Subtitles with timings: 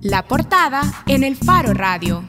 [0.00, 2.24] La portada en el Faro Radio.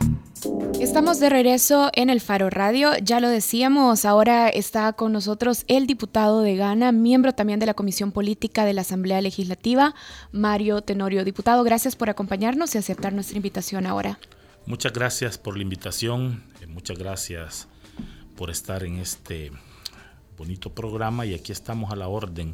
[0.80, 5.88] Estamos de regreso en el Faro Radio, ya lo decíamos, ahora está con nosotros el
[5.88, 9.96] diputado de Ghana, miembro también de la Comisión Política de la Asamblea Legislativa,
[10.32, 11.24] Mario Tenorio.
[11.24, 14.20] Diputado, gracias por acompañarnos y aceptar nuestra invitación ahora.
[14.66, 17.68] Muchas gracias por la invitación, eh, muchas gracias
[18.36, 19.52] por estar en este
[20.38, 22.54] bonito programa y aquí estamos a la orden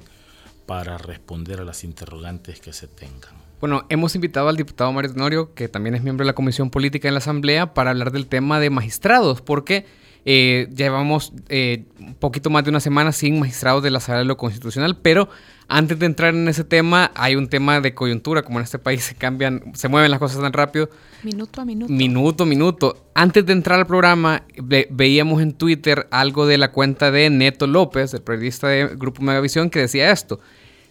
[0.66, 3.41] para responder a las interrogantes que se tengan.
[3.62, 7.08] Bueno, hemos invitado al diputado Mario Tenorio, que también es miembro de la Comisión Política
[7.08, 9.86] en la Asamblea, para hablar del tema de magistrados, porque
[10.26, 14.26] eh, llevamos eh, un poquito más de una semana sin magistrados de la sala de
[14.26, 15.30] lo constitucional, pero
[15.68, 19.04] antes de entrar en ese tema, hay un tema de coyuntura, como en este país
[19.04, 20.90] se cambian, se mueven las cosas tan rápido.
[21.22, 21.94] Minuto a minuto.
[21.94, 23.12] Minuto a minuto.
[23.14, 24.42] Antes de entrar al programa,
[24.90, 29.70] veíamos en Twitter algo de la cuenta de Neto López, el periodista del Grupo Megavisión,
[29.70, 30.40] que decía esto.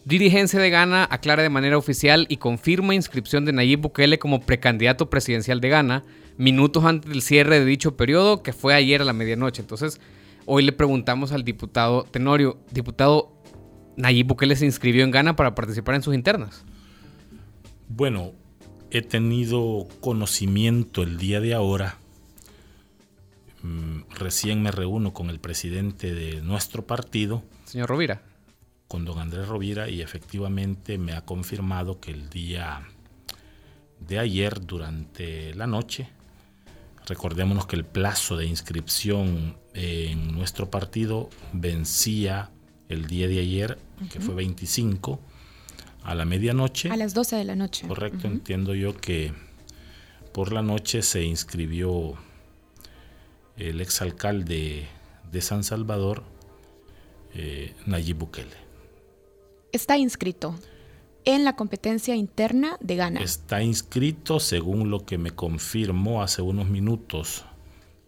[0.04, 5.10] Dirigencia de Ghana aclara de manera oficial y confirma inscripción de Nayib Bukele como precandidato
[5.10, 6.04] presidencial de Ghana
[6.38, 9.60] minutos antes del cierre de dicho periodo, que fue ayer a la medianoche.
[9.60, 10.00] Entonces,
[10.46, 13.30] hoy le preguntamos al diputado Tenorio, diputado,
[13.96, 16.64] Nayib Bukele se inscribió en Ghana para participar en sus internas.
[17.88, 18.32] Bueno,
[18.90, 21.98] he tenido conocimiento el día de ahora.
[23.62, 27.42] Mm, recién me reúno con el presidente de nuestro partido.
[27.66, 28.29] Señor Rovira
[28.90, 32.88] con don Andrés Rovira y efectivamente me ha confirmado que el día
[34.00, 36.08] de ayer durante la noche,
[37.06, 42.50] recordémonos que el plazo de inscripción en nuestro partido vencía
[42.88, 43.78] el día de ayer,
[44.12, 45.20] que fue 25,
[46.02, 46.90] a la medianoche.
[46.90, 47.86] A las 12 de la noche.
[47.86, 49.32] Correcto, entiendo yo que
[50.32, 52.14] por la noche se inscribió
[53.56, 54.88] el exalcalde
[55.30, 56.24] de San Salvador,
[57.34, 58.59] eh, Nayib Bukele
[59.72, 60.54] está inscrito
[61.24, 63.20] en la competencia interna de Ghana.
[63.20, 67.44] Está inscrito, según lo que me confirmó hace unos minutos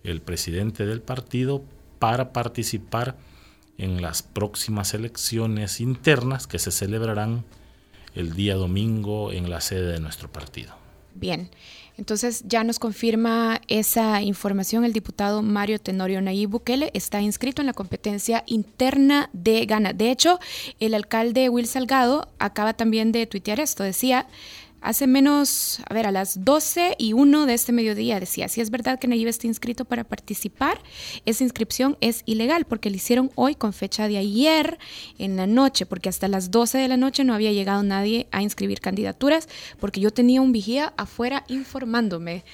[0.03, 1.63] el presidente del partido,
[1.99, 3.17] para participar
[3.79, 7.45] en las próximas elecciones internas que se celebrarán
[8.15, 10.75] el día domingo en la sede de nuestro partido.
[11.15, 11.51] Bien,
[11.99, 17.67] entonces ya nos confirma esa información el diputado Mario Tenorio Nayib Bukele está inscrito en
[17.67, 19.93] la competencia interna de Ghana.
[19.93, 20.39] De hecho,
[20.81, 23.83] el alcalde Will Salgado acaba también de tuitear esto.
[23.83, 24.27] Decía,
[24.83, 28.71] Hace menos, a ver, a las 12 y 1 de este mediodía decía, si es
[28.71, 30.83] verdad que Nayib está inscrito para participar,
[31.25, 34.79] esa inscripción es ilegal porque lo hicieron hoy con fecha de ayer
[35.19, 38.43] en la noche, porque hasta las 12 de la noche no había llegado nadie a
[38.43, 39.49] inscribir candidaturas,
[39.79, 42.45] porque yo tenía un vigía afuera informándome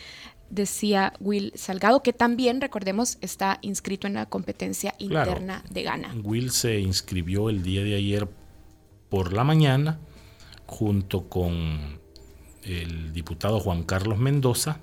[0.50, 6.15] decía Will Salgado, que también, recordemos, está inscrito en la competencia interna de Ghana.
[6.22, 8.28] Will se inscribió el día de ayer
[9.09, 9.99] por la mañana
[10.67, 11.98] junto con
[12.69, 14.79] el diputado Juan Carlos Mendoza.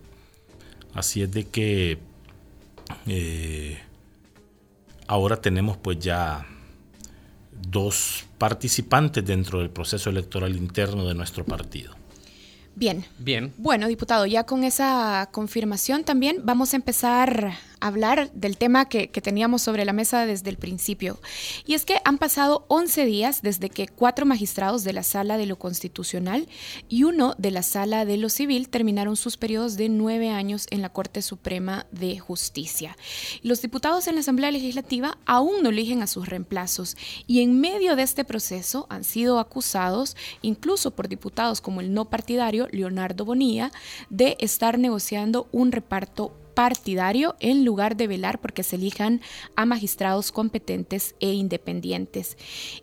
[0.94, 2.00] Así es de que
[3.08, 3.80] eh,
[5.08, 6.46] ahora tenemos pues ya
[7.70, 11.96] dos participantes dentro del proceso electoral interno de nuestro partido.
[12.76, 13.06] Bien.
[13.20, 13.54] Bien.
[13.58, 17.54] Bueno, diputado, ya con esa confirmación también vamos a empezar
[17.86, 21.20] hablar del tema que, teníamos sobre la mesa desde el principio.
[21.66, 25.46] Y es que han pasado 11 días desde que cuatro magistrados de la Sala de
[25.46, 26.48] lo Constitucional
[26.90, 30.82] y uno de la Sala de lo Civil terminaron sus periodos de nueve años en
[30.82, 32.98] la Corte Suprema de Justicia.
[33.42, 37.96] Los diputados en la Asamblea Legislativa aún no eligen a sus reemplazos y en medio
[37.96, 43.72] de este proceso han sido acusados, incluso por diputados como el no partidario Leonardo Bonilla,
[44.10, 49.22] de estar negociando un reparto partidario en lugar de velar porque se elijan
[49.56, 52.38] a magistrados competentes e independientes.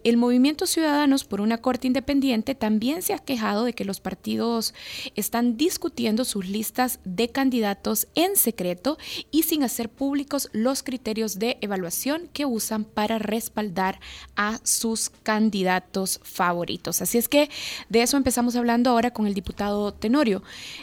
[0.05, 4.75] El movimiento Ciudadanos por una Corte Independiente también se ha quejado de que los partidos
[5.17, 8.99] están discutiendo sus listas de candidatos en secreto
[9.31, 13.99] y sin hacer públicos los criterios de evaluación que usan para respaldar
[14.37, 17.03] a sus candidatos favoritos.
[17.03, 17.49] Así es que
[17.89, 20.43] de eso empezamos hablando ahora con el diputado Tenorio.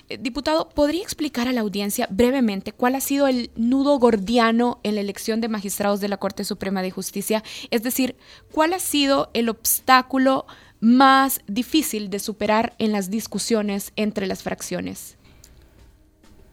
[0.09, 4.95] Eh, diputado, ¿podría explicar a la audiencia brevemente cuál ha sido el nudo gordiano en
[4.95, 7.43] la elección de magistrados de la Corte Suprema de Justicia?
[7.71, 8.15] Es decir,
[8.53, 10.45] ¿cuál ha sido el obstáculo
[10.79, 15.17] más difícil de superar en las discusiones entre las fracciones?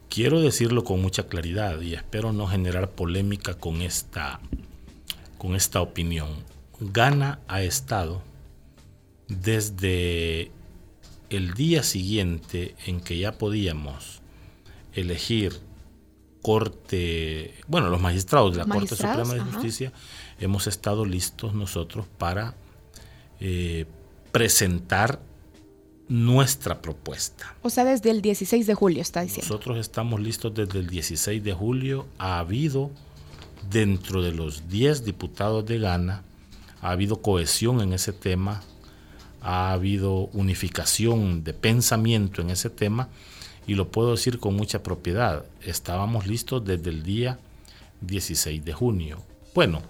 [0.09, 4.41] Quiero decirlo con mucha claridad y espero no generar polémica con esta,
[5.37, 6.27] con esta opinión.
[6.81, 8.21] Gana ha estado
[9.29, 10.51] desde
[11.29, 14.21] el día siguiente en que ya podíamos
[14.91, 15.66] elegir
[16.47, 19.91] Corte, bueno, los magistrados de la Corte Suprema de Justicia,
[20.39, 22.55] hemos estado listos nosotros para
[23.41, 23.85] eh,
[24.31, 25.19] presentar
[26.07, 27.53] nuestra propuesta.
[27.63, 29.45] O sea, desde el 16 de julio está diciendo.
[29.45, 32.07] Nosotros estamos listos desde el 16 de julio.
[32.17, 32.91] Ha habido
[33.69, 36.23] dentro de los 10 diputados de Ghana,
[36.79, 38.63] ha habido cohesión en ese tema,
[39.41, 43.09] ha habido unificación de pensamiento en ese tema
[43.67, 45.45] y lo puedo decir con mucha propiedad.
[45.61, 47.37] Estábamos listos desde el día
[48.01, 49.21] 16 de junio.
[49.53, 49.81] Bueno,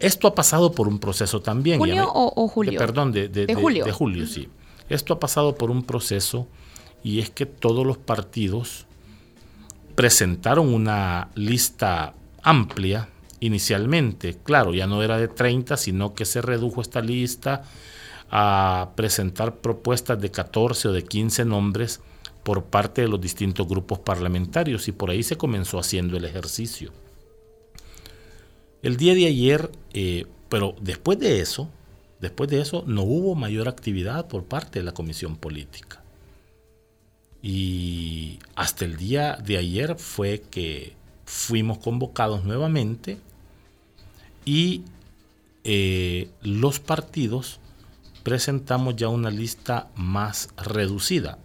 [0.00, 1.78] esto ha pasado por un proceso también.
[1.78, 2.78] ¿Junio o, julio?
[2.78, 3.84] perdón, de, julio.
[3.84, 4.48] De julio, sí.
[4.88, 6.48] Esto ha pasado por un proceso
[7.04, 8.86] y es que todos los partidos
[9.94, 13.08] presentaron una lista amplia
[13.40, 14.38] inicialmente.
[14.42, 17.64] Claro, ya no era de 30, sino que se redujo esta lista
[18.30, 22.00] a presentar propuestas de 14 o de 15 nombres
[22.42, 26.92] por parte de los distintos grupos parlamentarios y por ahí se comenzó haciendo el ejercicio.
[28.82, 31.68] El día de ayer, eh, pero después de eso,
[32.20, 36.02] después de eso no hubo mayor actividad por parte de la comisión política.
[37.42, 40.94] Y hasta el día de ayer fue que
[41.24, 43.18] fuimos convocados nuevamente
[44.44, 44.82] y
[45.64, 47.58] eh, los partidos
[48.26, 51.38] presentamos ya una lista más reducida.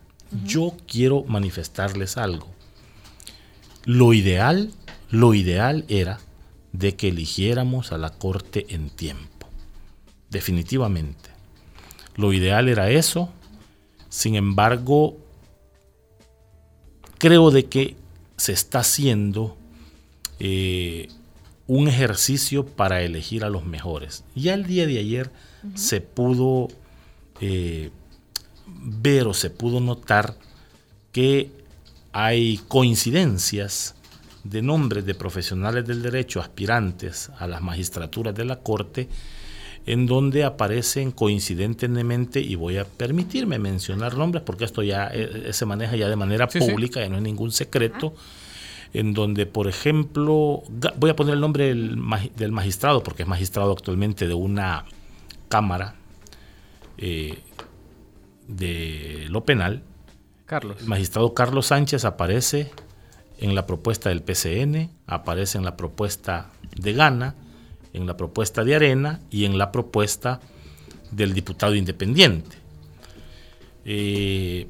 [0.44, 2.48] Yo quiero manifestarles algo.
[3.86, 4.72] Lo ideal,
[5.12, 6.20] lo ideal era
[6.72, 9.48] de que eligiéramos a la corte en tiempo.
[10.32, 11.30] Definitivamente.
[12.16, 13.30] Lo ideal era eso.
[14.10, 15.18] Sin embargo,
[17.20, 17.96] creo de que
[18.38, 19.56] se está haciendo
[20.40, 21.10] eh,
[21.68, 24.24] un ejercicio para elegir a los mejores.
[24.34, 25.32] Ya el día de ayer
[25.76, 26.68] se pudo
[27.40, 27.92] eh,
[28.66, 30.36] ver o se pudo notar
[31.12, 31.52] que
[32.14, 33.96] hay coincidencias
[34.44, 39.08] de nombres de profesionales del derecho aspirantes a las magistraturas de la Corte,
[39.86, 45.54] en donde aparecen coincidentemente, y voy a permitirme mencionar nombres porque esto ya eh, eh,
[45.54, 48.14] se maneja ya de manera pública, y no es ningún secreto,
[48.94, 50.64] en donde, por ejemplo,
[50.98, 54.86] voy a poner el nombre del, magistrado, porque es magistrado actualmente de una
[55.52, 55.96] Cámara
[56.98, 57.38] eh,
[58.48, 59.84] de lo penal.
[60.46, 60.78] Carlos.
[60.82, 62.72] El magistrado Carlos Sánchez aparece
[63.38, 67.36] en la propuesta del PCN, aparece en la propuesta de Gana,
[67.94, 70.40] en la propuesta de Arena y en la propuesta
[71.12, 72.56] del diputado independiente.
[73.84, 74.68] Eh,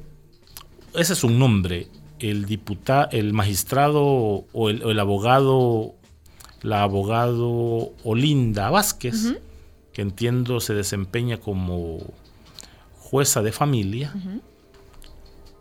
[0.94, 1.86] ese es un nombre.
[2.18, 4.02] El diputado, el magistrado
[4.52, 5.94] o el, abogado,
[6.62, 9.34] la abogado Olinda Vázquez,
[9.92, 11.98] que entiendo se desempeña como
[12.98, 14.14] jueza de familia,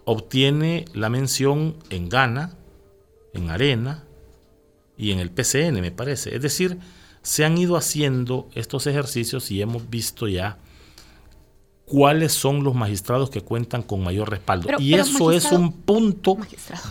[0.05, 2.53] obtiene la mención en Ghana,
[3.33, 4.03] en Arena
[4.97, 6.35] y en el PCN, me parece.
[6.35, 6.77] Es decir,
[7.21, 10.57] se han ido haciendo estos ejercicios y hemos visto ya
[11.85, 14.69] cuáles son los magistrados que cuentan con mayor respaldo.
[14.79, 16.37] y eso es un punto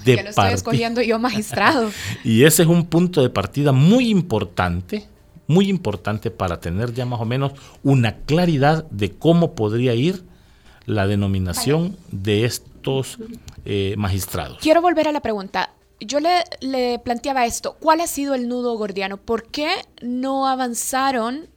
[0.05, 0.29] de partida.
[0.29, 1.91] estoy escogiendo yo magistrado.
[2.25, 5.09] y ese es un punto de partida muy importante,
[5.51, 7.53] muy importante para tener ya más o menos
[7.83, 10.23] una claridad de cómo podría ir
[10.87, 13.19] la denominación de estos
[13.65, 14.59] eh, magistrados.
[14.61, 15.71] Quiero volver a la pregunta
[16.01, 19.19] yo le, planteaba esto, ¿cuál ha sido el nudo gordiano?
[19.19, 19.69] ¿Por qué
[20.01, 21.49] no avanzaron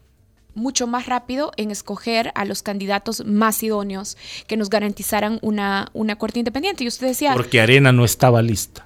[0.53, 6.17] mucho más rápido en escoger a los candidatos más idóneos que nos garantizaran una, una
[6.17, 6.83] corte independiente?
[6.83, 7.33] Y usted decía...
[7.33, 8.85] Porque Arena no estaba lista.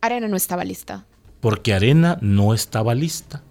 [0.00, 1.04] Arena no estaba lista.
[1.40, 3.42] Porque Arena no estaba lista.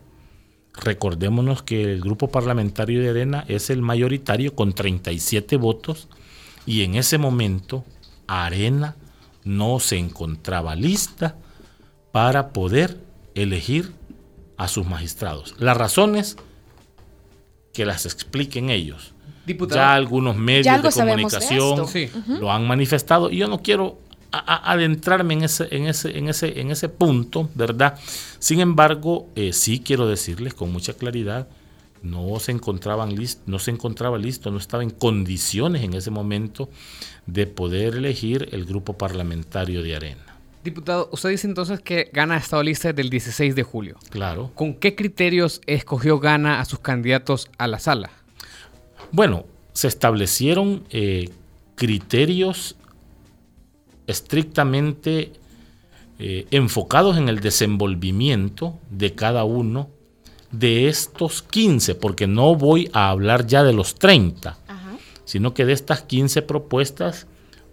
[0.81, 6.07] Recordémonos que el grupo parlamentario de Arena es el mayoritario con 37 votos
[6.65, 7.85] y en ese momento
[8.27, 8.95] Arena
[9.43, 11.37] no se encontraba lista
[12.11, 12.97] para poder
[13.35, 13.93] elegir
[14.57, 15.55] a sus magistrados.
[15.59, 16.37] Las razones
[17.73, 19.13] que las expliquen ellos.
[19.75, 21.85] Ya algunos medios de comunicación
[22.39, 23.99] lo han manifestado y yo no quiero
[24.39, 27.99] adentrarme en ese, en ese, en ese, en ese punto, ¿verdad?
[28.39, 31.47] Sin embargo, eh, sí quiero decirles con mucha claridad,
[32.03, 33.15] no se encontraban
[33.45, 36.69] no se encontraba listo, no estaba en condiciones en ese momento
[37.25, 40.21] de poder elegir el grupo parlamentario de Arena.
[40.63, 43.97] Diputado, usted dice entonces que Gana ha estado lista desde el 16 de julio.
[44.09, 44.51] Claro.
[44.55, 48.09] ¿Con qué criterios escogió Gana a sus candidatos a la sala?
[49.11, 51.29] Bueno, se establecieron eh,
[51.75, 52.75] criterios
[54.07, 55.33] estrictamente
[56.19, 59.89] eh, enfocados en el desenvolvimiento de cada uno
[60.51, 64.57] de estos 15, porque no voy a hablar ya de los 30
[65.25, 67.27] sino que de estas 15 propuestas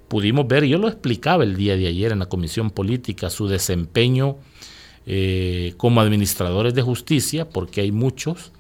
[0.08, 4.36] pudimos ver, yo lo explicaba el día de ayer en la Comisión Política, su desempeño
[5.06, 8.52] eh, como administradores de justicia, porque hay muchos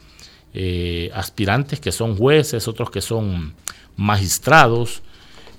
[0.54, 3.54] eh, aspirantes que son jueces, otros que son
[3.96, 5.02] magistrados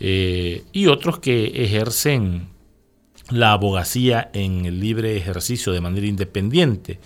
[0.05, 2.49] eh, y otros que ejercen
[3.29, 6.99] la abogacía en el libre ejercicio de manera independiente.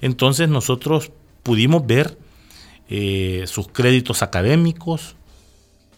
[0.00, 1.12] Entonces nosotros
[1.42, 2.16] pudimos ver
[2.88, 5.14] eh, sus créditos académicos,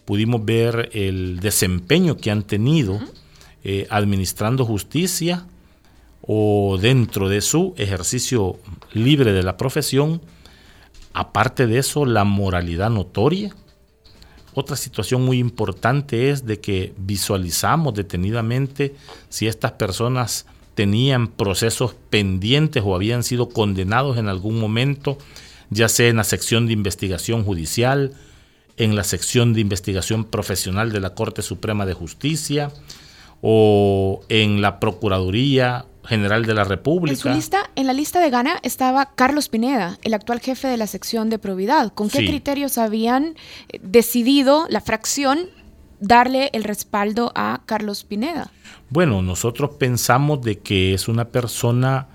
[0.03, 2.99] pudimos ver el desempeño que han tenido
[3.63, 5.47] eh, administrando justicia
[6.21, 8.59] o dentro de su ejercicio
[8.91, 10.21] libre de la profesión.
[11.13, 13.55] Aparte de eso, la moralidad notoria.
[14.53, 18.95] Otra situación muy importante es de que visualizamos detenidamente
[19.29, 25.17] si estas personas tenían procesos pendientes o habían sido condenados en algún momento,
[25.69, 28.13] ya sea en la sección de investigación judicial,
[28.77, 32.71] en la sección de investigación profesional de la Corte Suprema de Justicia
[33.41, 37.13] o en la Procuraduría General de la República.
[37.13, 40.77] En su lista, en la lista de Gana estaba Carlos Pineda, el actual jefe de
[40.77, 41.93] la sección de probidad.
[41.93, 43.35] ¿Con qué criterios habían
[43.69, 45.49] eh, decidido la fracción
[45.99, 48.51] darle el respaldo a Carlos Pineda?
[48.89, 52.07] Bueno, nosotros pensamos de que es una persona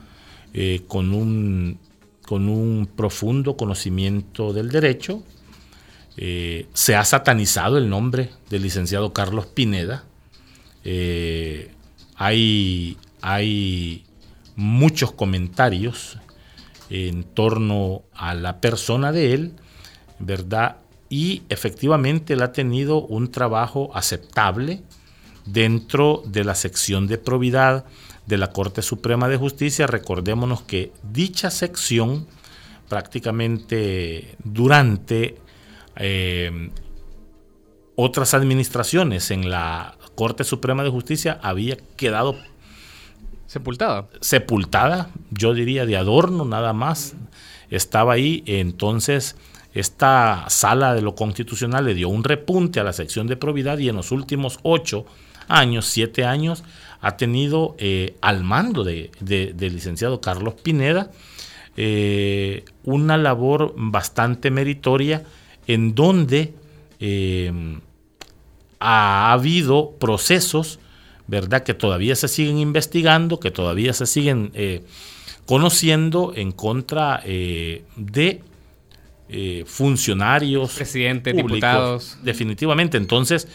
[0.52, 1.78] eh, con, un,
[2.26, 5.22] con un profundo conocimiento del derecho.
[6.16, 10.04] Eh, se ha satanizado el nombre del licenciado Carlos Pineda.
[12.16, 14.04] hay, hay
[14.56, 16.18] muchos comentarios
[16.90, 19.52] en torno a la persona de él,
[20.18, 20.78] ¿verdad?
[21.08, 24.82] Y efectivamente él ha tenido un trabajo aceptable
[25.44, 27.84] dentro de la sección de probidad
[28.26, 29.86] de la Corte Suprema de Justicia.
[29.86, 32.26] Recordémonos que dicha sección
[32.88, 35.36] prácticamente durante
[35.96, 36.70] eh,
[37.94, 42.36] otras administraciones en la Corte Suprema de Justicia había quedado
[43.46, 44.08] Sepultada.
[44.20, 47.14] Sepultada, yo diría de adorno nada más.
[47.70, 49.36] Estaba ahí, entonces
[49.74, 53.88] esta sala de lo constitucional le dio un repunte a la sección de probidad y
[53.88, 55.06] en los últimos ocho
[55.48, 56.64] años, siete años,
[57.00, 59.10] ha tenido eh, al mando del
[59.58, 61.10] licenciado Carlos Pineda
[61.76, 65.24] eh, una labor bastante meritoria
[65.66, 66.54] en donde
[67.00, 67.52] eh,
[68.80, 70.80] ha habido procesos
[71.26, 71.62] ¿verdad?
[71.62, 74.82] Que todavía se siguen investigando, que todavía se siguen eh,
[75.44, 78.42] conociendo en contra eh, de
[79.28, 82.18] eh, funcionarios, presidentes, diputados.
[82.22, 82.96] Definitivamente.
[82.96, 83.48] Entonces,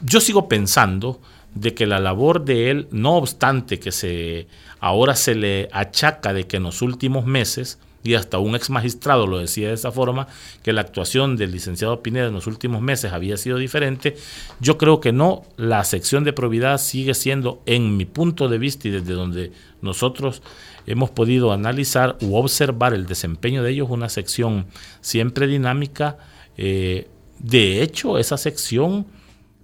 [0.00, 1.20] yo sigo pensando
[1.54, 4.46] de que la labor de él, no obstante que se
[4.78, 9.26] ahora se le achaca de que en los últimos meses y hasta un ex magistrado
[9.26, 10.28] lo decía de esa forma,
[10.62, 14.16] que la actuación del licenciado Pineda en los últimos meses había sido diferente,
[14.60, 18.88] yo creo que no, la sección de probidad sigue siendo, en mi punto de vista
[18.88, 20.42] y desde donde nosotros
[20.86, 24.66] hemos podido analizar u observar el desempeño de ellos, una sección
[25.00, 26.18] siempre dinámica.
[26.56, 27.08] Eh,
[27.38, 29.06] de hecho, esa sección,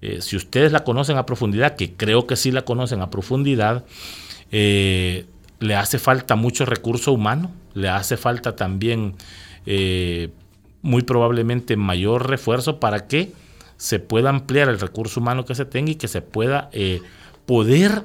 [0.00, 3.84] eh, si ustedes la conocen a profundidad, que creo que sí la conocen a profundidad,
[4.50, 5.26] eh,
[5.62, 9.14] le hace falta mucho recurso humano, le hace falta también
[9.64, 10.30] eh,
[10.82, 13.32] muy probablemente mayor refuerzo para que
[13.76, 17.00] se pueda ampliar el recurso humano que se tenga y que se pueda eh,
[17.46, 18.02] poder,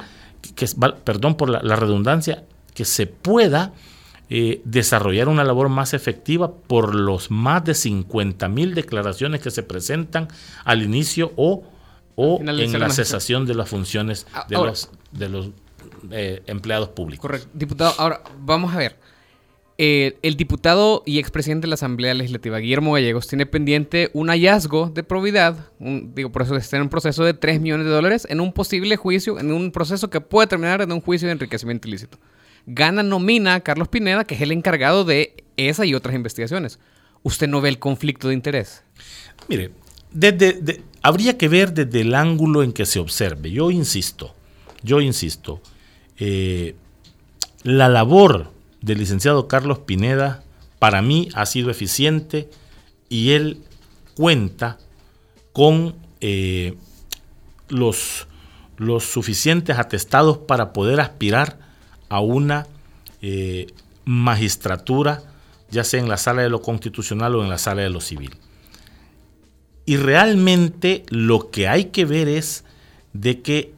[0.55, 0.67] que,
[1.03, 3.73] perdón por la, redundancia, que se pueda
[4.29, 9.63] eh, desarrollar una labor más efectiva por los más de 50 mil declaraciones que se
[9.63, 10.27] presentan
[10.63, 11.63] al inicio o,
[12.15, 15.49] o en la cesación de las funciones de los, de los
[16.11, 17.21] eh, empleados públicos.
[17.21, 17.47] Correcto.
[17.53, 18.95] Diputado, ahora vamos a ver.
[19.79, 24.89] Eh, el diputado y expresidente de la Asamblea Legislativa, Guillermo Gallegos, tiene pendiente un hallazgo
[24.89, 28.39] de probidad, digo, por eso está en un proceso de 3 millones de dólares en
[28.39, 32.17] un posible juicio, en un proceso que puede terminar en un juicio de enriquecimiento ilícito.
[32.65, 36.79] Gana nomina a Carlos Pineda, que es el encargado de esa y otras investigaciones.
[37.21, 38.83] ¿Usted no ve el conflicto de interés?
[39.47, 39.71] Mire,
[40.11, 43.51] desde, habría que ver desde el ángulo en que se observe.
[43.51, 44.33] Yo insisto,
[44.83, 45.61] yo insisto,
[46.17, 46.75] eh,
[47.63, 50.43] la labor del licenciado Carlos Pineda
[50.79, 52.49] para mí ha sido eficiente
[53.09, 53.63] y él
[54.15, 54.77] cuenta
[55.53, 56.75] con eh,
[57.69, 58.27] los,
[58.99, 61.57] suficientes atestados para poder aspirar
[62.09, 62.67] a una
[63.21, 63.67] eh,
[64.05, 65.23] magistratura,
[65.71, 68.35] ya sea en la sala de lo constitucional o en la sala de lo civil.
[69.85, 72.63] Y realmente lo que hay que ver es
[73.13, 73.73] de que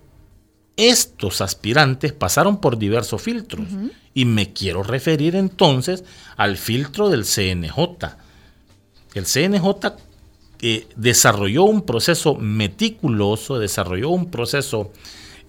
[0.79, 3.67] estos aspirantes pasaron por diversos filtros
[4.13, 6.05] y me quiero referir entonces
[6.37, 8.15] al filtro del CNJ.
[9.13, 9.67] El CNJ
[10.61, 14.93] eh, desarrolló un proceso meticuloso, desarrolló un proceso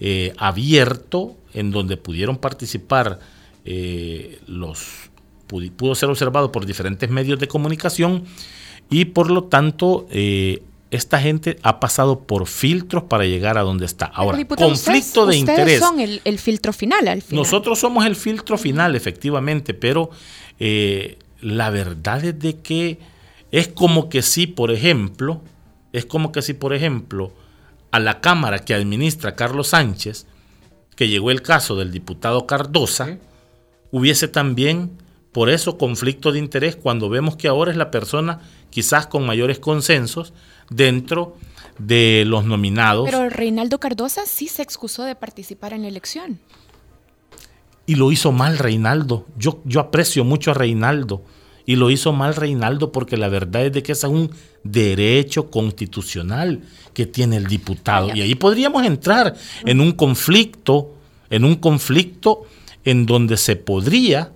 [0.00, 3.20] eh, abierto en donde pudieron participar
[3.64, 5.10] eh, los
[5.76, 8.24] pudo ser observado por diferentes medios de comunicación
[8.88, 10.06] y por lo tanto
[10.90, 14.06] esta gente ha pasado por filtros para llegar a donde está.
[14.06, 15.78] Ahora, conflicto de interés.
[15.78, 17.44] son el, filtro final, al final.
[17.44, 20.10] Nosotros somos el filtro final, efectivamente, pero
[20.58, 22.98] eh, la verdad es de que
[23.52, 25.42] es como que si, por ejemplo,
[25.92, 27.32] es como que si, por ejemplo,
[27.92, 30.26] a la Cámara que administra Carlos Sánchez,
[30.96, 33.18] que llegó el caso del diputado Cardosa,
[33.92, 34.90] hubiese también
[35.32, 39.58] por eso conflicto de interés cuando vemos que ahora es la persona quizás con mayores
[39.58, 40.32] consensos
[40.70, 41.36] dentro
[41.78, 43.04] de los nominados.
[43.10, 46.40] Pero Reinaldo Cardosa sí se excusó de participar en la elección.
[47.86, 49.26] Y lo hizo mal Reinaldo.
[49.36, 51.22] Yo, yo aprecio mucho a Reinaldo.
[51.66, 54.30] Y lo hizo mal Reinaldo porque la verdad es de que es un
[54.64, 56.62] derecho constitucional
[56.94, 58.14] que tiene el diputado.
[58.14, 59.34] Y ahí podríamos entrar
[59.64, 60.94] en un conflicto,
[61.30, 62.42] en un conflicto
[62.84, 64.32] en donde se podría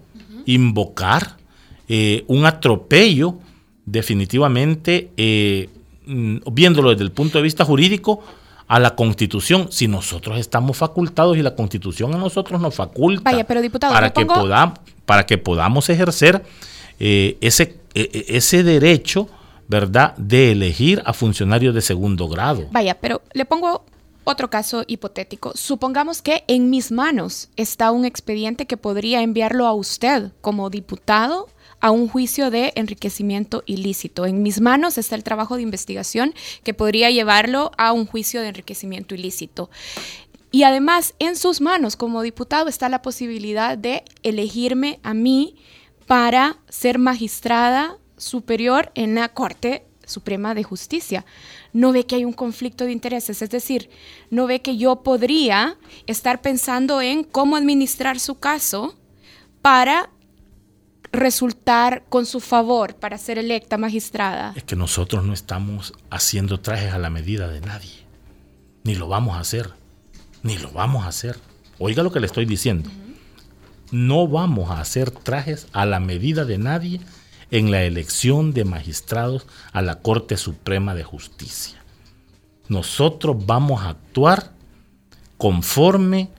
[0.46, 1.36] invocar
[1.88, 3.38] eh, un atropello
[3.86, 5.68] definitivamente eh,
[6.06, 8.22] viéndolo desde el punto de vista jurídico,
[8.66, 13.30] a la Constitución, si nosotros estamos facultados y la Constitución a nosotros nos faculta
[13.78, 16.42] para, que podamos, para que podamos ejercer
[16.98, 19.28] eh, ese, e, e, ese derecho,
[19.68, 22.66] ¿verdad?, de elegir a funcionarios de segundo grado.
[22.70, 23.84] Vaya, pero le pongo
[24.24, 25.52] otro caso hipotético.
[25.54, 31.48] Supongamos que en mis manos está un expediente que podría enviarlo a usted como diputado
[31.84, 34.24] a un juicio de enriquecimiento ilícito.
[34.24, 38.48] En mis manos está el trabajo de investigación que podría llevarlo a un juicio de
[38.48, 39.68] enriquecimiento ilícito.
[40.50, 45.56] Y además, en sus manos como diputado está la posibilidad de elegirme a mí
[46.06, 51.26] para ser magistrada superior en la Corte Suprema de Justicia.
[51.74, 53.90] No ve que hay un conflicto de intereses, es decir,
[54.30, 55.76] no ve que yo podría
[56.06, 58.94] estar pensando en cómo administrar su caso
[59.60, 60.13] para
[61.14, 64.52] resultar con su favor para ser electa magistrada?
[64.56, 68.04] Es que nosotros no estamos haciendo trajes a la medida de nadie.
[68.82, 69.70] Ni lo vamos a hacer.
[70.42, 71.38] Ni lo vamos a hacer.
[71.78, 72.90] Oiga lo que le estoy diciendo.
[73.90, 77.00] No vamos a hacer trajes a la medida de nadie
[77.50, 81.82] en la elección de magistrados a la Corte Suprema de Justicia.
[82.68, 84.52] Nosotros vamos a actuar
[85.36, 86.30] conforme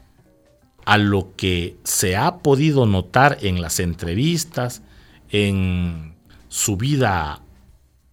[0.86, 4.82] a lo que se ha podido notar en las entrevistas,
[5.30, 6.16] en
[6.48, 7.42] su vida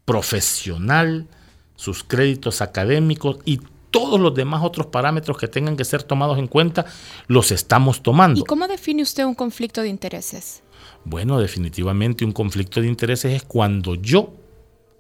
[0.04, 1.28] profesional,
[1.76, 6.48] sus créditos académicos y todos los demás otros parámetros que tengan que ser tomados en
[6.48, 6.86] cuenta,
[7.28, 8.40] los estamos tomando.
[8.40, 10.62] ¿Y cómo define usted un conflicto de intereses?
[11.04, 14.32] Bueno, definitivamente un conflicto de intereses es cuando yo,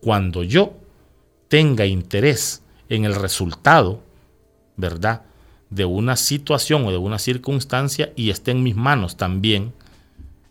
[0.02, 0.74] cuando yo
[1.48, 4.02] tenga interés en el resultado,
[4.76, 5.22] ¿verdad?
[5.74, 9.72] De una situación o de una circunstancia y esté en mis manos también,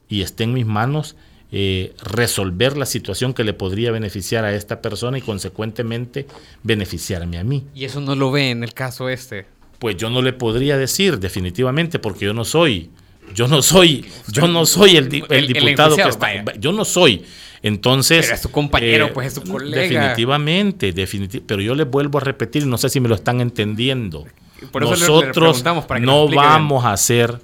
[0.10, 1.16] y esté en mis manos
[1.52, 6.26] eh, resolver la situación que le podría beneficiar a esta persona y consecuentemente
[6.64, 7.66] beneficiarme a mí.
[7.76, 9.46] ¿Y eso no lo ve en el caso este?
[9.80, 12.90] Pues yo no le podría decir definitivamente porque yo no soy,
[13.34, 17.24] yo no soy, yo no soy el, diputado que está, yo no soy.
[17.64, 19.82] Entonces, pero es su compañero, eh, pues es su colega.
[19.82, 24.26] Definitivamente, definitivamente, pero yo les vuelvo a repetir, no sé si me lo están entendiendo.
[24.74, 25.64] Nosotros
[26.02, 27.42] no vamos a hacer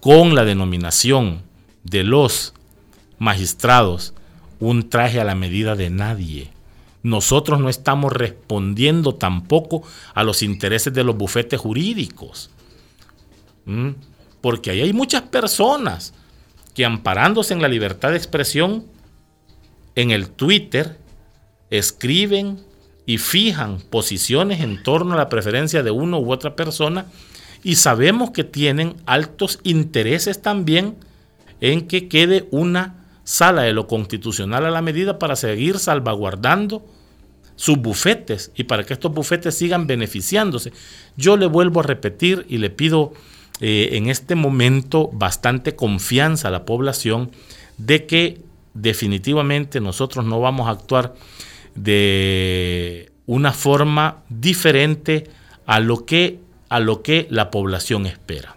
[0.00, 1.42] con la denominación
[1.84, 2.54] de los
[3.18, 4.14] magistrados
[4.58, 6.50] un traje a la medida de nadie.
[7.02, 9.82] Nosotros no estamos respondiendo tampoco
[10.14, 12.50] a los intereses de los bufetes jurídicos.
[13.64, 13.90] ¿Mm?
[14.40, 16.14] Porque ahí hay muchas personas
[16.74, 18.86] que amparándose en la libertad de expresión,
[19.94, 20.98] en el Twitter,
[21.70, 22.60] escriben
[23.06, 27.06] y fijan posiciones en torno a la preferencia de uno u otra persona
[27.64, 30.96] y sabemos que tienen altos intereses también
[31.60, 36.84] en que quede una sala de lo constitucional a la medida para seguir salvaguardando
[37.54, 40.72] sus bufetes y para que estos bufetes sigan beneficiándose.
[41.16, 43.12] Yo le vuelvo a repetir y le pido
[43.60, 47.30] eh, en este momento bastante confianza a la población
[47.78, 48.40] de que
[48.74, 51.14] definitivamente nosotros no vamos a actuar
[51.74, 55.24] de una forma diferente
[55.66, 58.56] a lo que, a lo que la población espera.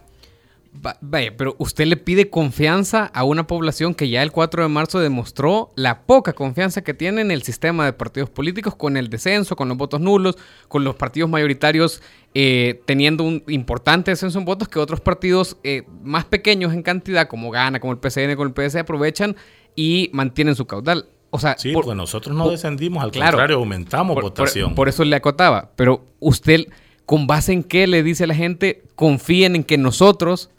[1.01, 4.99] Vaya, pero usted le pide confianza a una población que ya el 4 de marzo
[4.99, 9.55] demostró la poca confianza que tiene en el sistema de partidos políticos, con el descenso,
[9.55, 12.01] con los votos nulos, con los partidos mayoritarios
[12.33, 17.27] eh, teniendo un importante descenso en votos que otros partidos eh, más pequeños en cantidad,
[17.27, 19.35] como Gana, como el PCN, como el PS, aprovechan
[19.75, 21.07] y mantienen su caudal
[21.57, 24.75] sí, porque nosotros no descendimos, al contrario, aumentamos votación.
[24.75, 25.71] Por, eso le acotaba.
[25.75, 26.67] Pero usted,
[27.05, 30.49] ¿con base en qué le dice a la gente, confíen en que nosotros,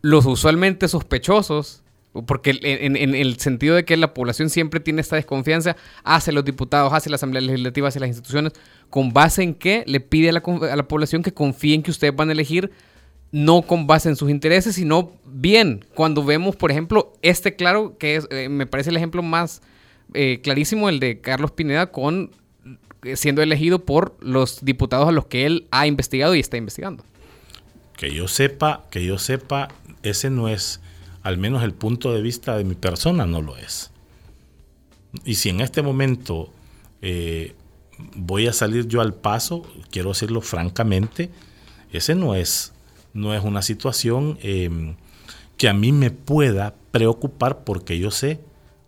[0.00, 1.82] los usualmente sospechosos,
[2.26, 6.92] Porque en, el sentido de que la población siempre tiene esta desconfianza hacia los diputados,
[6.92, 8.52] hacia la Asamblea Legislativa, hacia las instituciones,
[8.88, 11.90] con base en qué le pide a la, a la población que confíe en que
[11.90, 12.70] ustedes van a elegir
[13.34, 15.84] no con base en sus intereses, sino bien.
[15.96, 19.60] Cuando vemos, por ejemplo, este claro, que es, eh, me parece el ejemplo más
[20.14, 22.30] eh, clarísimo, el de Carlos Pineda, con
[23.02, 27.04] eh, siendo elegido por los diputados a los que él ha investigado y está investigando.
[27.96, 29.68] Que yo sepa, que yo sepa,
[30.02, 30.80] ese no es,
[31.22, 33.90] al menos el punto de vista de mi persona, no lo es.
[35.24, 36.52] Y si en este momento
[38.16, 41.30] voy a salir yo al paso, quiero decirlo francamente,
[41.92, 42.72] ese no es
[43.12, 44.38] no es una situación
[45.56, 48.40] que a mí me pueda preocupar porque yo sé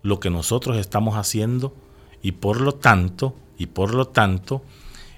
[0.06, 1.74] lo que nosotros estamos haciendo
[2.22, 4.62] y por lo tanto, y por lo tanto,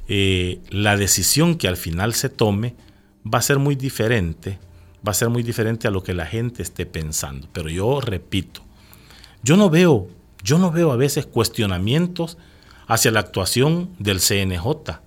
[0.08, 2.74] eh, la decisión que al final se tome
[3.22, 4.58] va a ser muy diferente,
[5.06, 7.48] va a ser muy diferente a lo que la gente esté pensando.
[7.52, 8.62] Pero yo repito,
[9.42, 10.08] yo no veo,
[10.42, 12.38] yo no veo a veces cuestionamientos
[12.86, 15.00] hacia la actuación del CNJ.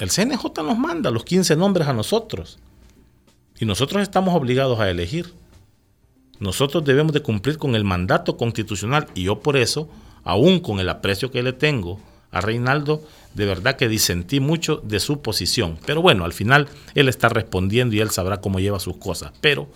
[0.00, 2.58] El CNJ nos manda los 15 nombres a nosotros.
[3.60, 5.32] Y nosotros estamos obligados a elegir.
[6.40, 9.88] Nosotros debemos de cumplir con el mandato constitucional y yo por eso,
[10.24, 13.02] aún con el aprecio que le tengo a Reinaldo,
[13.34, 15.78] de verdad que disentí mucho de su posición.
[15.86, 19.32] Pero bueno, al final él está respondiendo y él sabrá cómo lleva sus cosas.
[19.40, 19.68] Pero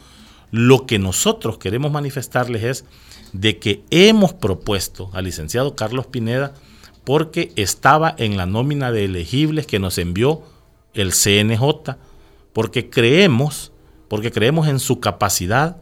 [0.51, 2.85] lo que nosotros queremos manifestarles es
[3.33, 6.55] de que hemos propuesto al licenciado Carlos Pineda
[7.05, 10.43] porque estaba en la nómina de elegibles que nos envió
[10.95, 11.97] el CNJ,
[12.53, 13.73] porque creemos,
[14.09, 15.77] porque creemos en su capacidad,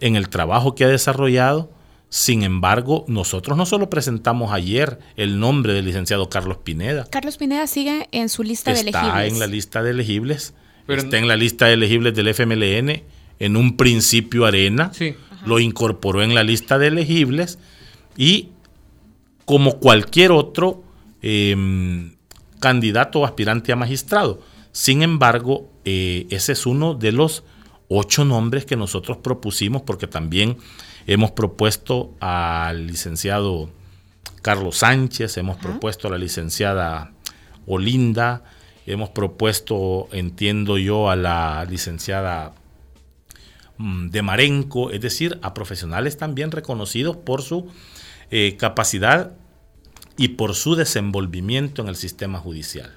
[0.00, 1.70] en el trabajo que ha desarrollado.
[2.08, 7.06] Sin embargo, nosotros no solo presentamos ayer el nombre del licenciado Carlos Pineda.
[7.08, 9.06] Carlos Pineda sigue en su lista de elegibles.
[9.06, 10.54] Está en la lista de elegibles.
[10.88, 13.02] está en la lista de elegibles del FMLN.
[13.38, 14.90] En un principio Arena
[15.46, 17.58] lo incorporó en la lista de elegibles
[18.16, 18.50] y
[19.44, 20.82] como cualquier otro
[21.22, 22.16] em,
[22.58, 24.42] candidato o aspirante a magistrado.
[24.72, 27.44] Sin embargo, eh, ese es uno de los
[27.90, 30.56] ocho nombres que nosotros propusimos, porque también
[31.06, 33.68] hemos propuesto al licenciado
[34.42, 37.12] Carlos Sánchez, hemos propuesto a la licenciada
[37.66, 38.44] Olinda,
[38.86, 42.54] hemos propuesto, entiendo yo, a la licenciada
[43.76, 47.68] mm, de Marenco, es decir, a profesionales también reconocidos por su
[48.30, 49.32] eh, capacidad
[50.16, 52.94] y por su desenvolvimiento en el sistema judicial.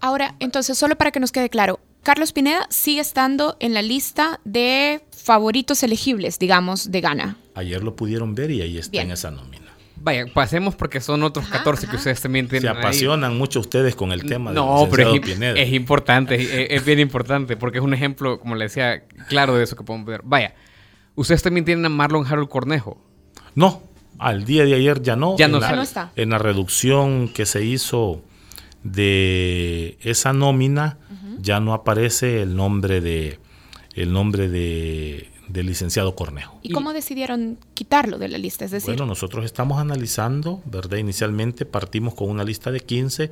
[0.00, 4.40] Ahora, entonces, solo para que nos quede claro, Carlos Pineda sigue estando en la lista
[4.44, 7.36] de favoritos elegibles, digamos, de Gana.
[7.54, 9.68] Ayer lo pudieron ver y ahí está en esa nómina.
[10.00, 12.72] Vaya, pasemos porque son otros 14 que ustedes también tienen.
[12.72, 15.58] Se apasionan mucho ustedes con el tema no, pero es, Pineda.
[15.58, 19.76] es importante, es, bien importante, porque es un ejemplo, como le decía, claro de eso
[19.76, 20.20] que podemos ver.
[20.24, 20.54] Vaya,
[21.16, 22.98] ustedes también tienen a Marlon Harold Cornejo.
[23.54, 23.82] No,
[24.18, 25.36] al día de ayer ya no.
[25.36, 26.12] Ya no, está.
[26.14, 28.22] En la reducción que se hizo
[28.84, 30.98] de esa nómina,
[31.40, 33.38] ya no aparece el nombre de
[33.94, 36.58] el nombre de del licenciado Cornejo.
[36.62, 38.66] ¿Y cómo decidieron quitarlo de la lista?
[38.66, 40.98] Es decir, bueno, nosotros estamos analizando, ¿verdad?
[40.98, 43.30] Inicialmente partimos con una lista de 15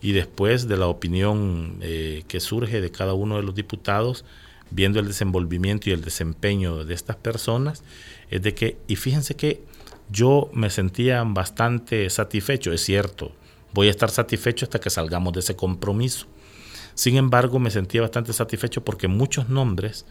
[0.00, 4.24] y después de la opinión eh, que surge de cada uno de los diputados,
[4.70, 7.82] viendo el desenvolvimiento y el desempeño de estas personas,
[8.30, 9.62] es de que, y fíjense que
[10.10, 13.32] yo me sentía bastante satisfecho, es cierto,
[13.72, 16.26] voy a estar satisfecho hasta que salgamos de ese compromiso.
[16.96, 20.06] Sin embargo, me sentía bastante satisfecho porque muchos nombres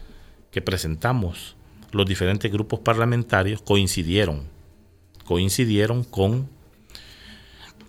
[0.52, 1.56] que presentamos
[1.90, 4.44] los diferentes grupos parlamentarios coincidieron,
[5.24, 6.48] coincidieron con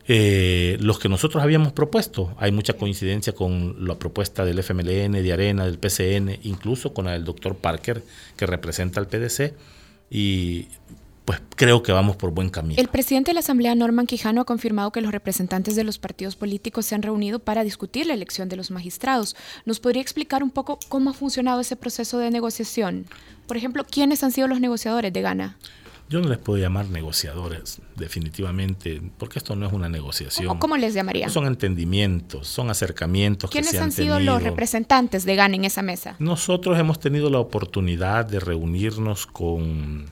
[0.08, 2.34] eh, los que nosotros habíamos propuesto.
[2.40, 7.12] Hay mucha coincidencia con la propuesta del FMLN, de Arena, del PCN, incluso con la
[7.12, 8.02] del doctor Parker,
[8.36, 9.54] que representa al PDC.
[10.10, 10.70] Y
[11.28, 12.80] pues creo que vamos por buen camino.
[12.80, 16.38] El presidente de la Asamblea, Norman Quijano, ha confirmado que los representantes de los partidos
[16.38, 19.36] políticos se han reunido para discutir la elección de los magistrados.
[19.66, 23.08] ¿Nos podría explicar un poco cómo ha funcionado ese proceso de negociación?
[23.46, 25.58] Por ejemplo, ¿quiénes han sido los negociadores de Gana?
[26.10, 30.58] Yo no les puedo llamar negociadores, definitivamente, porque esto no es una negociación.
[30.60, 31.28] ¿Cómo, les llamaría?
[31.28, 33.52] Son entendimientos, son acercamientos.
[33.52, 36.16] ¿Quiénes han, sido los representantes de GANA en esa mesa?
[36.20, 40.06] Nosotros hemos tenido la oportunidad de reunirnos con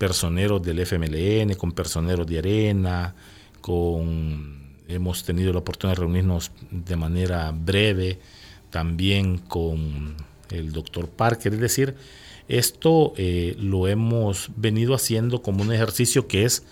[0.00, 3.14] personeros del FMLN, con personeros de Arena,
[3.60, 4.58] con
[4.88, 8.18] hemos tenido la oportunidad de reunirnos de manera breve
[8.70, 10.14] también con
[10.48, 11.94] el doctor Parker, es decir,
[12.48, 16.64] esto eh, lo hemos venido haciendo como un ejercicio que es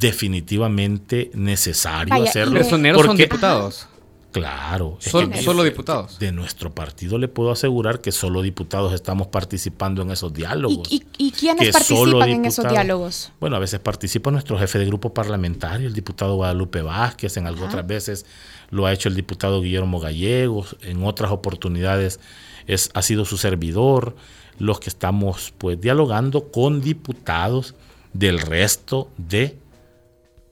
[0.00, 2.54] definitivamente necesario hacerlo.
[2.54, 3.87] ¿Personeros son diputados?
[4.32, 4.98] Claro.
[5.00, 6.18] solo diputados.
[6.18, 10.88] De nuestro partido le puedo asegurar que solo diputados estamos participando en esos diálogos.
[10.90, 13.32] ¿Y, quiénes participan en esos diálogos?
[13.40, 17.68] Bueno, a veces participa nuestro jefe de grupo parlamentario, el diputado Guadalupe Vázquez, en algunas
[17.68, 18.26] otras veces
[18.70, 22.20] lo ha hecho el diputado Guillermo Gallegos, en otras oportunidades
[22.66, 24.14] es, ha sido su servidor,
[24.58, 27.74] los que estamos pues dialogando con diputados
[28.12, 29.58] del resto de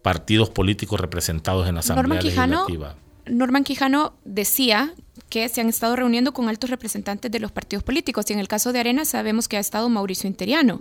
[0.03, 2.97] partidos políticos representados en la Asamblea Legislativa.
[3.27, 4.93] Norman Quijano decía
[5.29, 8.49] que se han estado reuniendo con altos representantes de los partidos políticos y en el
[8.49, 10.81] caso de Arena sabemos que ha estado Mauricio Interiano.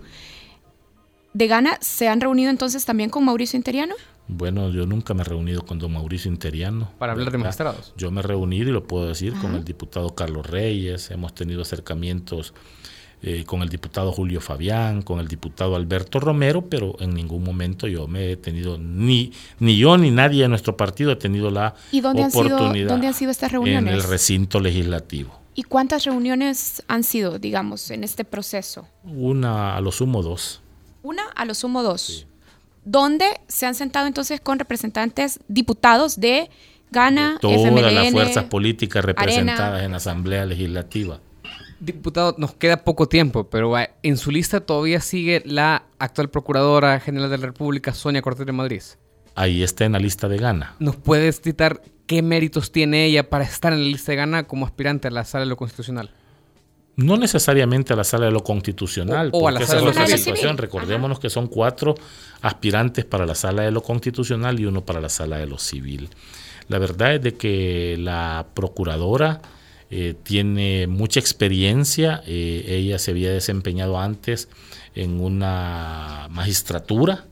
[1.33, 3.95] ¿De Gana se han reunido entonces también con Mauricio Interiano?
[4.27, 6.91] Bueno, yo nunca me he reunido con don Mauricio Interiano.
[6.97, 7.93] Para hablar de magistrados.
[7.97, 11.61] Yo me he reunido, y lo puedo decir, con el diputado Carlos Reyes, hemos tenido
[11.61, 12.53] acercamientos
[13.21, 17.87] eh, con el diputado Julio Fabián, con el diputado Alberto Romero, pero en ningún momento
[17.87, 21.75] yo me he tenido, ni, ni yo ni nadie de nuestro partido he tenido la
[21.91, 22.67] ¿Y dónde oportunidad.
[22.67, 23.93] Han sido, ¿Dónde han sido estas reuniones?
[23.93, 25.39] En el recinto legislativo.
[25.55, 28.87] ¿Y cuántas reuniones han sido, digamos, en este proceso?
[29.03, 30.61] Una, a lo sumo dos.
[31.01, 32.01] Una, a lo sumo dos.
[32.01, 32.25] Sí.
[32.83, 36.49] ¿Dónde se han sentado entonces con representantes diputados de
[36.91, 41.19] Gana, de todas las fuerzas políticas representadas en la Asamblea Legislativa.
[41.79, 47.29] Diputado, nos queda poco tiempo, pero en su lista todavía sigue la actual Procuradora General
[47.29, 48.81] de la República, Sonia Cortés de Madrid.
[49.35, 50.75] Ahí está en la lista de Gana.
[50.79, 54.65] ¿Nos puede citar qué méritos tiene ella para estar en la lista de Gana como
[54.65, 56.11] aspirante a la Sala de lo Constitucional?
[56.95, 60.57] No necesariamente a la Sala de lo Constitucional, o, a la Sala de lo situación.
[60.57, 61.95] Recordémonos que son cuatro
[62.41, 66.09] aspirantes para la Sala de lo Constitucional y uno para la Sala de lo Civil.
[66.69, 69.41] La verdad es de que la Procuradora
[69.91, 74.49] eh, tiene mucha experiencia, eh, ella se había desempeñado antes
[74.95, 77.25] en una magistratura,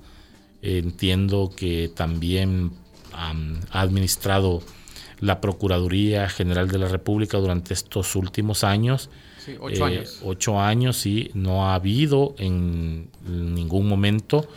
[0.62, 2.72] entiendo que también
[3.12, 4.64] ha administrado
[5.20, 9.10] la Procuraduría General de la República durante estos últimos años.
[9.44, 10.20] Sí, ocho eh, años.
[10.24, 14.48] Ocho años, y no ha habido en ningún momento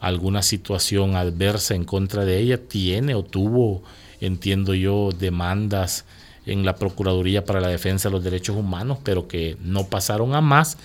[0.00, 2.58] alguna situación adversa en contra de ella.
[2.68, 3.82] Tiene o tuvo,
[4.20, 6.04] entiendo yo, demandas
[6.46, 10.40] en la Procuraduría para la Defensa de los Derechos Humanos, pero que no pasaron a
[10.40, 10.78] más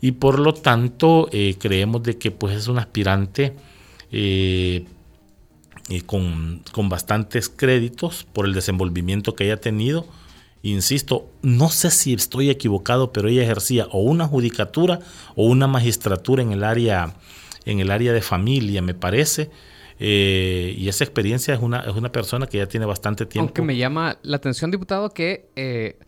[0.00, 3.54] y por lo tanto eh, creemos de que pues es un aspirante
[4.12, 4.84] eh,
[5.88, 10.06] eh, con, con, bastantes créditos por el desenvolvimiento que haya tenido.
[10.62, 15.00] Insisto, no sé si estoy equivocado, pero ella ejercía o una judicatura
[15.34, 17.14] o una magistratura en el área,
[17.64, 19.50] en el área de familia, me parece.
[20.00, 23.48] Eh, y esa experiencia es una, es una persona que ya tiene bastante tiempo.
[23.48, 25.98] Aunque me llama la atención, diputado, que eh,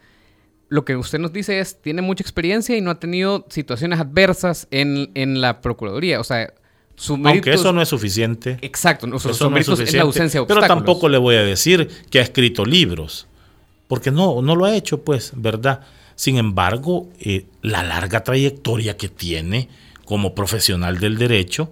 [0.69, 4.69] lo que usted nos dice es, tiene mucha experiencia y no ha tenido situaciones adversas
[4.71, 6.21] en, en la Procuraduría.
[6.21, 6.53] O sea,
[6.95, 8.59] su Aunque eso no es suficiente.
[8.63, 12.21] Exacto, eso no es, suficiente, la ausencia de Pero tampoco le voy a decir que
[12.21, 13.27] ha escrito libros,
[13.89, 15.81] porque no, no lo ha hecho, pues, ¿verdad?
[16.15, 19.71] Sin embargo, eh, la larga trayectoria que tiene
[20.05, 21.71] como profesional del derecho,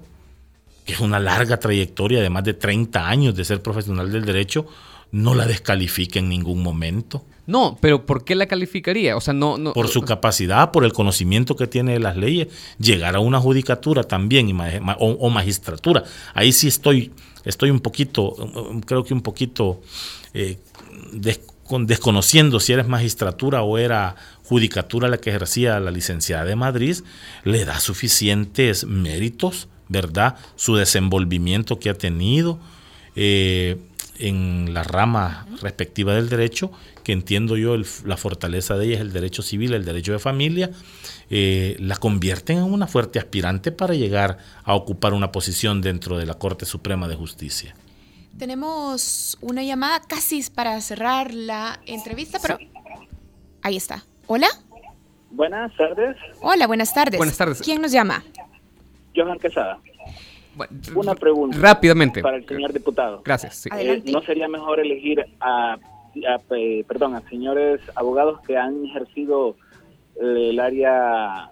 [0.88, 4.64] que es una larga trayectoria de más de 30 años de ser profesional del derecho,
[5.10, 7.26] no la descalifica en ningún momento.
[7.46, 9.14] No, pero ¿por qué la calificaría?
[9.14, 12.48] O sea, no, no por su capacidad, por el conocimiento que tiene de las leyes,
[12.78, 14.50] llegar a una judicatura también
[14.98, 16.04] o, magistratura.
[16.32, 17.12] Ahí sí estoy,
[17.44, 18.34] estoy un poquito,
[18.86, 19.82] creo que un poquito
[20.32, 20.56] eh,
[21.80, 26.96] desconociendo si eres magistratura o era judicatura la que ejercía la licenciada de Madrid,
[27.44, 30.36] le da suficientes méritos ¿verdad?
[30.56, 32.58] Su desenvolvimiento que ha tenido
[33.16, 33.76] eh,
[34.18, 36.70] en la rama respectiva del derecho,
[37.04, 40.70] que entiendo yo la fortaleza de ella es el derecho civil, el derecho de familia,
[41.30, 46.26] eh, la convierten en una fuerte aspirante para llegar a ocupar una posición dentro de
[46.26, 47.74] la Corte Suprema de Justicia.
[48.38, 52.58] Tenemos una llamada casi para cerrar la entrevista, pero
[53.62, 54.04] ahí está.
[54.26, 54.48] Hola.
[55.30, 56.16] Buenas tardes.
[56.40, 57.18] Hola, buenas tardes.
[57.18, 57.60] Buenas tardes.
[57.60, 58.22] ¿Quién nos llama?
[59.14, 59.78] Johan Quesada.
[60.94, 61.56] Una pregunta.
[61.58, 62.20] Rápidamente.
[62.20, 63.22] Para el señor diputado.
[63.24, 63.66] Gracias.
[63.66, 65.78] Eh, ¿No sería mejor elegir a,
[66.86, 69.56] perdón, a señores abogados que han ejercido
[70.20, 71.50] el área,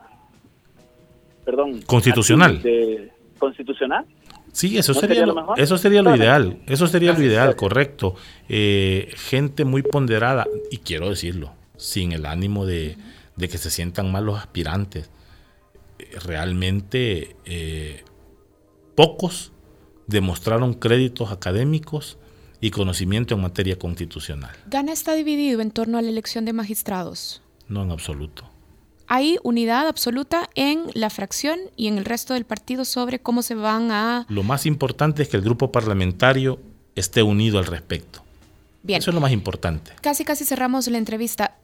[1.44, 2.60] perdón, constitucional?
[3.38, 4.04] constitucional.
[4.50, 8.14] Sí, eso sería, lo, eso sería lo ideal, eso sería lo ideal, correcto.
[8.48, 12.96] Eh, gente muy ponderada, y quiero decirlo, sin el ánimo de,
[13.36, 15.10] de que se sientan mal los aspirantes
[16.22, 18.04] realmente eh,
[18.94, 19.52] pocos
[20.06, 22.18] demostraron créditos académicos
[22.60, 24.56] y conocimiento en materia constitucional.
[24.66, 27.42] ¿Gana está dividido en torno a la elección de magistrados?
[27.68, 28.48] No en absoluto.
[29.08, 33.54] Hay unidad absoluta en la fracción y en el resto del partido sobre cómo se
[33.54, 34.26] van a...
[34.28, 36.58] Lo más importante es que el grupo parlamentario
[36.96, 38.22] esté unido al respecto.
[38.82, 38.98] Bien.
[38.98, 39.92] Eso es lo más importante.
[40.00, 41.56] Casi, casi cerramos la entrevista.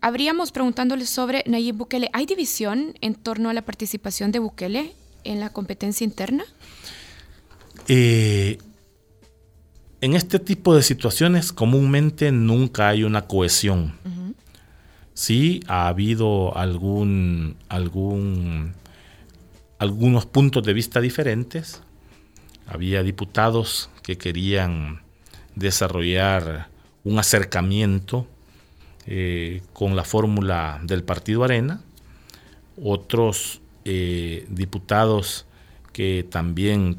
[0.00, 2.10] Habríamos preguntándole sobre Nayib Bukele.
[2.12, 4.92] ¿Hay división en torno a la participación de Bukele
[5.24, 6.44] en la competencia interna?
[7.88, 8.58] Eh,
[10.00, 13.94] en este tipo de situaciones comúnmente nunca hay una cohesión.
[15.14, 18.74] Sí ha habido algún, algún,
[19.78, 21.80] algunos puntos de vista diferentes.
[22.66, 25.00] Había diputados que querían
[25.54, 26.68] desarrollar
[27.02, 28.26] un acercamiento
[29.06, 31.80] eh, con la fórmula del Partido Arena.
[32.82, 35.46] Otros eh, diputados
[35.92, 36.96] que también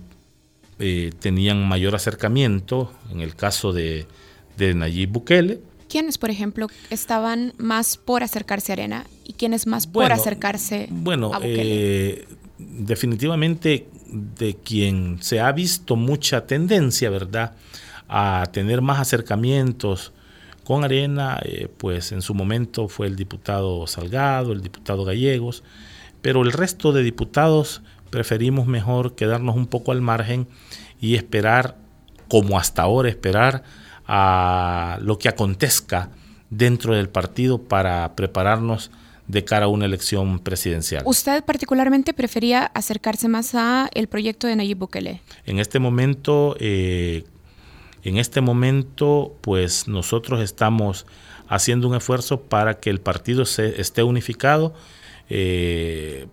[0.80, 4.08] eh, tenían mayor acercamiento, en el caso de,
[4.58, 5.60] de Nayib Bukele.
[5.90, 11.34] ¿Quiénes, por ejemplo, estaban más por acercarse a Arena y quiénes más por acercarse bueno,
[11.34, 12.26] a Bukele?
[12.58, 17.56] Definitivamente de quien se ha visto mucha tendencia, ¿verdad?,
[18.08, 20.14] a tener más acercamientos
[20.68, 25.64] con Arena, eh, pues en su momento fue el diputado Salgado, el diputado Gallegos,
[26.22, 30.46] pero el resto de diputados preferimos mejor quedarnos un poco al margen
[31.00, 31.78] y esperar,
[32.28, 33.64] como hasta ahora, esperar
[34.08, 36.10] a lo que acontezca
[36.50, 38.92] dentro del partido para prepararnos
[39.26, 41.04] de cara a una elección presidencial.
[41.06, 45.22] ¿Usted particularmente prefería acercarse más a el proyecto de Nayib Bukele?
[45.46, 47.24] En este momento, eh,
[48.08, 51.06] en este momento, pues nosotros estamos
[51.50, 54.74] haciendo un esfuerzo para que el partido se, esté unificado.
[55.30, 56.28] Eh,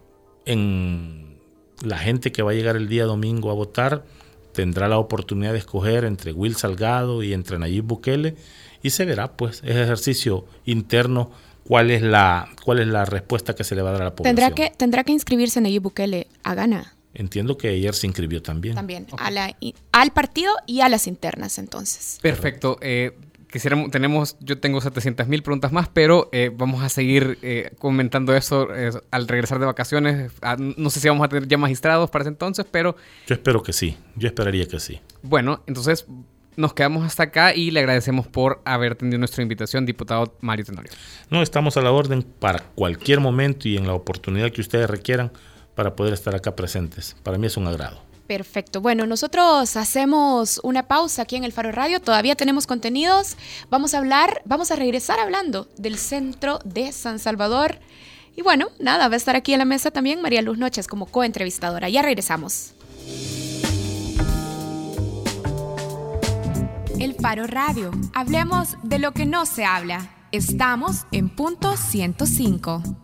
[0.47, 1.37] en
[1.83, 4.05] la gente que va a llegar el día domingo a votar
[4.53, 8.37] tendrá la oportunidad de escoger entre Will Salgado y entre Nayib Bukele
[8.81, 11.33] y se verá pues ese ejercicio interno
[11.67, 14.15] cuál es la cuál es la respuesta que se le va a dar a la
[14.15, 14.37] población.
[14.37, 16.94] Tendrá que tendrá que inscribirse Nayib Bukele a Gana.
[17.15, 18.75] Entiendo que ayer se inscribió también.
[18.75, 19.07] También,
[19.93, 22.19] al partido y a las internas entonces.
[22.21, 22.79] Perfecto.
[22.81, 23.13] Eh,
[23.55, 28.35] quisiéramos, tenemos, yo tengo 700 mil preguntas más, pero eh, vamos a seguir eh, comentando
[28.35, 30.33] eso eh, al regresar de vacaciones.
[30.43, 32.97] Ah, no sé si vamos a tener ya magistrados para ese entonces, pero...
[33.29, 35.01] Yo espero que sí, yo esperaría que sí.
[35.23, 36.05] Bueno, entonces
[36.57, 40.91] nos quedamos hasta acá y le agradecemos por haber atendido nuestra invitación, diputado Mario Tenorio.
[41.31, 45.31] No, estamos a la orden para cualquier momento y en la oportunidad que ustedes requieran
[45.75, 47.17] para poder estar acá presentes.
[47.23, 48.01] Para mí es un agrado.
[48.27, 48.81] Perfecto.
[48.81, 52.01] Bueno, nosotros hacemos una pausa aquí en el Faro Radio.
[52.01, 53.37] Todavía tenemos contenidos.
[53.69, 57.79] Vamos a hablar, vamos a regresar hablando del centro de San Salvador.
[58.35, 61.07] Y bueno, nada, va a estar aquí en la mesa también María Luz Noches como
[61.07, 61.89] coentrevistadora.
[61.89, 62.73] Ya regresamos.
[66.99, 67.91] El Faro Radio.
[68.15, 70.11] Hablemos de lo que no se habla.
[70.33, 73.04] Estamos en punto 105.